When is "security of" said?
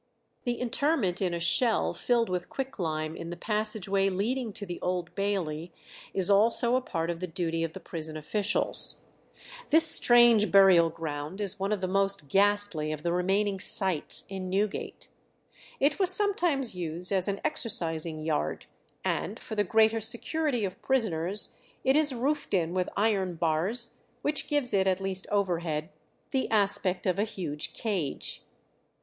20.01-20.81